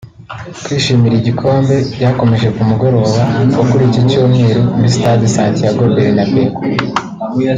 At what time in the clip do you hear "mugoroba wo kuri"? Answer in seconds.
2.69-3.83